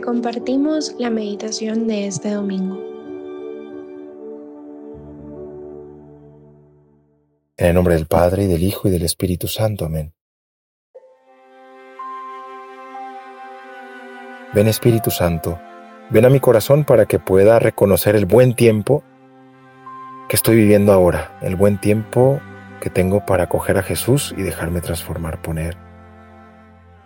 [0.00, 2.78] compartimos la meditación de este domingo.
[7.56, 9.84] En el nombre del Padre, y del Hijo, y del Espíritu Santo.
[9.84, 10.14] Amén.
[14.54, 15.60] Ven Espíritu Santo,
[16.10, 19.04] ven a mi corazón para que pueda reconocer el buen tiempo
[20.28, 22.40] que estoy viviendo ahora, el buen tiempo
[22.80, 25.76] que tengo para acoger a Jesús y dejarme transformar, poner.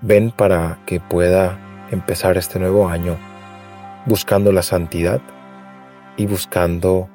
[0.02, 1.58] Ven para que pueda
[1.92, 3.16] empezar este nuevo año
[4.06, 5.20] buscando la santidad
[6.16, 7.08] y buscando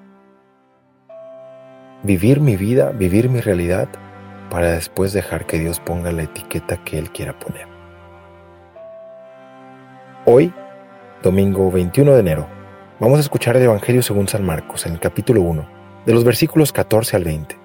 [2.04, 3.90] vivir mi vida, vivir mi realidad,
[4.50, 7.68] para después dejar que Dios ponga la etiqueta que Él quiera poner.
[10.26, 10.54] Hoy,
[11.22, 12.48] domingo 21 de enero,
[13.00, 15.68] vamos a escuchar el Evangelio según San Marcos en el capítulo 1,
[16.06, 17.58] de los versículos 14 al 20.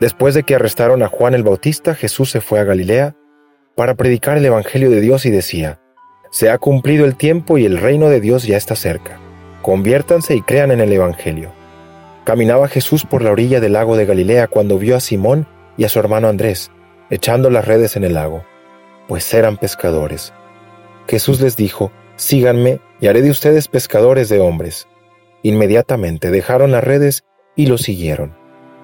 [0.00, 3.14] Después de que arrestaron a Juan el Bautista, Jesús se fue a Galilea
[3.74, 5.80] para predicar el Evangelio de Dios y decía,
[6.30, 9.18] Se ha cumplido el tiempo y el reino de Dios ya está cerca.
[9.62, 11.52] Conviértanse y crean en el Evangelio.
[12.24, 15.88] Caminaba Jesús por la orilla del lago de Galilea cuando vio a Simón y a
[15.88, 16.70] su hermano Andrés
[17.10, 18.44] echando las redes en el lago,
[19.08, 20.32] pues eran pescadores.
[21.08, 24.86] Jesús les dijo, Síganme y haré de ustedes pescadores de hombres.
[25.42, 27.24] Inmediatamente dejaron las redes
[27.56, 28.36] y lo siguieron.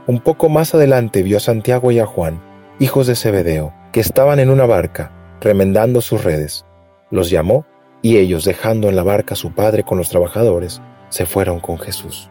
[0.06, 2.42] Un poco más adelante vio a Santiago y a Juan,
[2.78, 6.66] hijos de Zebedeo, que estaban en una barca, remendando sus redes.
[7.10, 7.66] Los llamó
[8.02, 11.78] y ellos, dejando en la barca a su padre con los trabajadores, se fueron con
[11.78, 12.30] Jesús.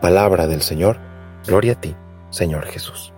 [0.00, 0.98] Palabra del Señor,
[1.46, 1.94] gloria a ti,
[2.30, 3.12] Señor Jesús.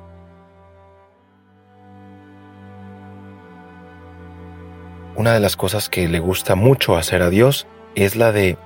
[5.19, 8.57] una de las cosas que le gusta mucho hacer a Dios es la de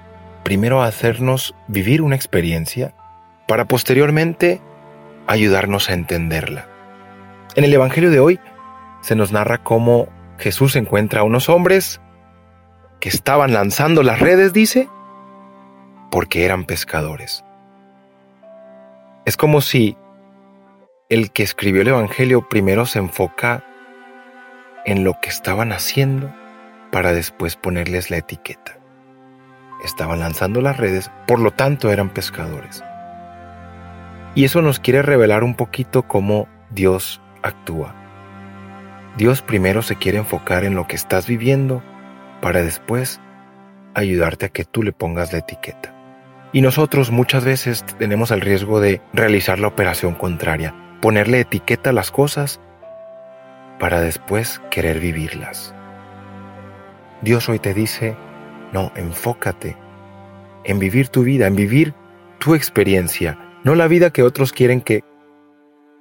[0.44, 2.94] primero hacernos vivir una experiencia
[3.48, 4.60] para posteriormente
[5.26, 6.68] ayudarnos a entenderla.
[7.54, 8.38] En el Evangelio de hoy
[9.00, 12.02] se nos narra cómo Jesús encuentra a unos hombres
[13.02, 14.88] que estaban lanzando las redes, dice,
[16.08, 17.44] porque eran pescadores.
[19.24, 19.96] Es como si
[21.08, 23.64] el que escribió el Evangelio primero se enfoca
[24.84, 26.32] en lo que estaban haciendo
[26.92, 28.78] para después ponerles la etiqueta.
[29.82, 32.84] Estaban lanzando las redes, por lo tanto eran pescadores.
[34.36, 37.96] Y eso nos quiere revelar un poquito cómo Dios actúa.
[39.16, 41.82] Dios primero se quiere enfocar en lo que estás viviendo
[42.42, 43.20] para después
[43.94, 45.94] ayudarte a que tú le pongas la etiqueta.
[46.52, 51.94] Y nosotros muchas veces tenemos el riesgo de realizar la operación contraria, ponerle etiqueta a
[51.94, 52.60] las cosas
[53.78, 55.74] para después querer vivirlas.
[57.22, 58.16] Dios hoy te dice,
[58.72, 59.76] no, enfócate
[60.64, 61.94] en vivir tu vida, en vivir
[62.38, 65.04] tu experiencia, no la vida que otros quieren que,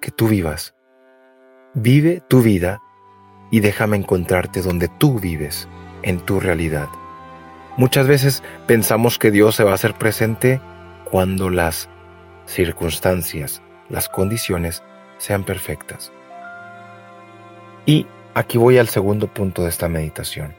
[0.02, 0.76] que tú vivas.
[1.74, 2.82] Vive tu vida
[3.52, 5.70] y déjame encontrarte donde tú vives,
[6.04, 6.88] en tu realidad.
[7.78, 10.62] Muchas veces pensamos que Dios se va a hacer presente
[11.06, 11.90] cuando las
[12.46, 14.84] circunstancias, las condiciones
[15.18, 16.12] sean perfectas.
[17.86, 20.54] Y aquí voy al segundo punto de esta meditación.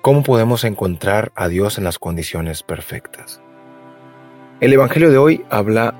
[0.00, 3.40] ¿Cómo podemos encontrar a Dios en las condiciones perfectas?
[4.60, 5.94] El Evangelio de hoy habla,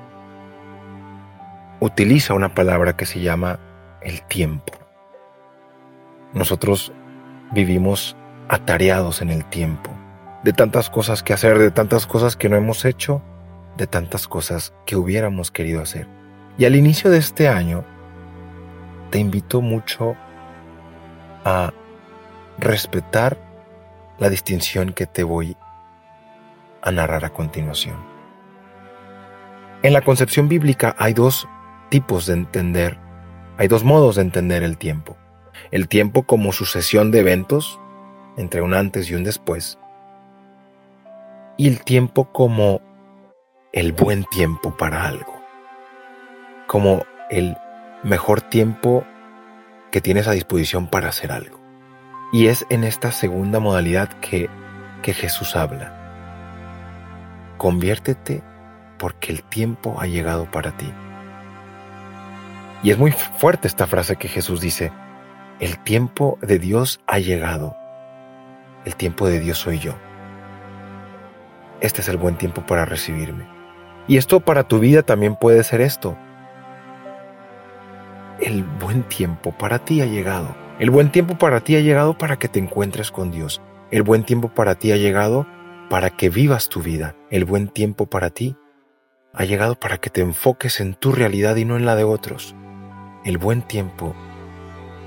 [1.79, 3.59] utiliza una palabra que se llama
[4.01, 4.73] el tiempo.
[6.33, 6.91] Nosotros
[7.51, 8.15] vivimos
[8.47, 9.91] atareados en el tiempo,
[10.43, 13.21] de tantas cosas que hacer, de tantas cosas que no hemos hecho,
[13.77, 16.07] de tantas cosas que hubiéramos querido hacer.
[16.57, 17.83] Y al inicio de este año,
[19.09, 20.15] te invito mucho
[21.45, 21.73] a
[22.57, 23.37] respetar
[24.19, 25.57] la distinción que te voy
[26.81, 27.97] a narrar a continuación.
[29.81, 31.47] En la concepción bíblica hay dos
[31.89, 32.97] tipos de entender,
[33.57, 35.17] hay dos modos de entender el tiempo.
[35.71, 37.79] El tiempo como sucesión de eventos,
[38.37, 39.77] entre un antes y un después,
[41.57, 42.81] y el tiempo como
[43.71, 45.41] el buen tiempo para algo,
[46.67, 47.57] como el
[48.03, 49.03] mejor tiempo
[49.91, 51.59] que tienes a disposición para hacer algo.
[52.31, 54.49] Y es en esta segunda modalidad que,
[55.03, 55.93] que Jesús habla.
[57.57, 58.43] Conviértete
[58.97, 60.91] porque el tiempo ha llegado para ti.
[62.81, 64.91] Y es muy fuerte esta frase que Jesús dice,
[65.59, 67.77] el tiempo de Dios ha llegado.
[68.85, 69.93] El tiempo de Dios soy yo.
[71.79, 73.45] Este es el buen tiempo para recibirme.
[74.07, 76.17] Y esto para tu vida también puede ser esto.
[78.39, 80.55] El buen tiempo para ti ha llegado.
[80.79, 83.61] El buen tiempo para ti ha llegado para que te encuentres con Dios.
[83.91, 85.47] El buen tiempo para ti ha llegado
[85.89, 87.15] para que vivas tu vida.
[87.29, 88.57] El buen tiempo para ti
[89.33, 92.55] ha llegado para que te enfoques en tu realidad y no en la de otros.
[93.23, 94.13] El buen tiempo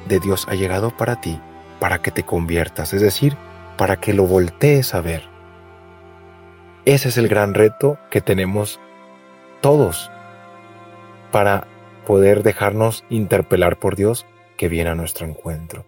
[0.09, 1.39] de Dios ha llegado para ti
[1.81, 3.37] para que te conviertas, es decir,
[3.77, 5.23] para que lo voltees a ver.
[6.85, 8.81] Ese es el gran reto que tenemos
[9.61, 10.11] todos
[11.33, 11.67] para
[12.07, 14.27] poder dejarnos interpelar por Dios
[14.57, 15.85] que viene a nuestro encuentro.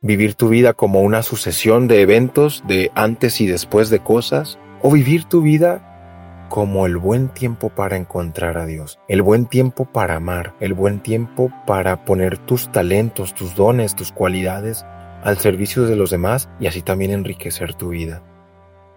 [0.00, 4.90] Vivir tu vida como una sucesión de eventos, de antes y después de cosas, o
[4.90, 10.16] vivir tu vida como el buen tiempo para encontrar a Dios, el buen tiempo para
[10.16, 14.84] amar, el buen tiempo para poner tus talentos, tus dones, tus cualidades
[15.24, 18.22] al servicio de los demás y así también enriquecer tu vida,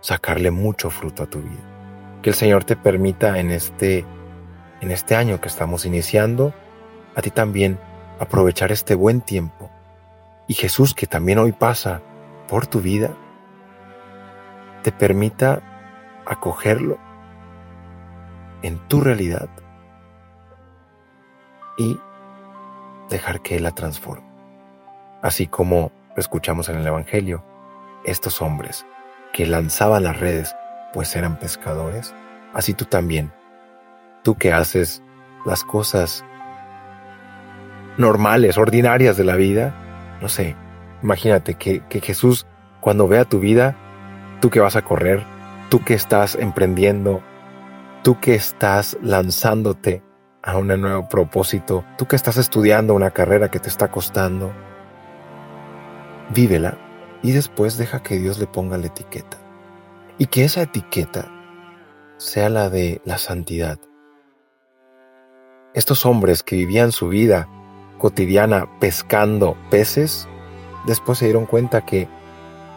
[0.02, 2.20] sacarle mucho fruto a tu vida.
[2.22, 4.06] Que el Señor te permita en este
[4.82, 6.54] en este año que estamos iniciando,
[7.16, 7.80] a ti también
[8.20, 9.72] aprovechar este buen tiempo
[10.48, 12.02] y Jesús que también hoy pasa
[12.48, 13.16] por tu vida,
[14.84, 15.64] te permita
[16.26, 17.00] acogerlo
[18.62, 19.50] en tu realidad
[21.78, 21.98] y
[23.10, 24.28] dejar que Él la transforme.
[25.22, 27.44] Así como escuchamos en el Evangelio,
[28.04, 28.86] estos hombres
[29.34, 30.56] que lanzaban las redes
[30.94, 32.14] pues eran pescadores,
[32.54, 33.32] así tú también,
[34.24, 35.04] tú que haces
[35.46, 36.26] las cosas
[37.98, 39.74] normales, ordinarias de la vida,
[40.22, 40.56] no sé,
[41.04, 42.46] imagínate que, Jesús
[42.82, 43.76] cuando vea tu vida,
[44.42, 45.24] tú que vas a correr,
[45.70, 47.22] tú que estás emprendiendo
[48.08, 50.02] tú que estás lanzándote
[50.42, 54.54] a un nuevo propósito, tú que estás estudiando una carrera que te está costando,
[56.30, 56.78] vívela
[57.24, 59.38] y después deja que Dios le ponga la etiqueta.
[60.18, 61.32] Y que esa etiqueta
[62.18, 63.80] sea la de la santidad.
[65.74, 67.48] Estos hombres que vivían su vida
[68.00, 70.28] cotidiana pescando peces,
[70.86, 72.08] después se dieron cuenta que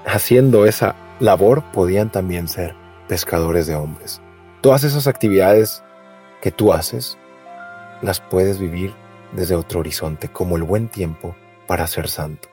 [0.06, 2.75] haciendo esa labor podían también ser
[3.08, 4.20] pescadores de hombres.
[4.61, 5.82] Todas esas actividades
[6.43, 7.19] que tú haces
[8.02, 8.94] las puedes vivir
[9.32, 11.35] desde otro horizonte, como el buen tiempo
[11.67, 12.49] para ser santo.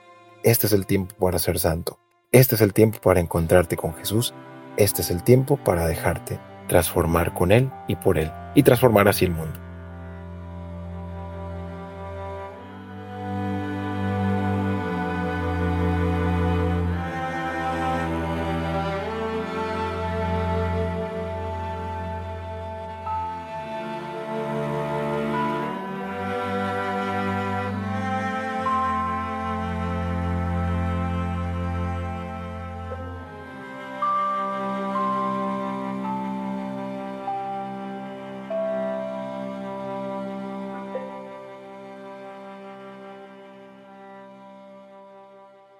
[0.47, 1.99] Este es el tiempo para ser santo.
[2.31, 4.33] Este es el tiempo para encontrarte con Jesús.
[4.77, 6.39] Este es el tiempo para dejarte
[6.69, 9.66] transformar con Él y por Él y transformar así el mundo.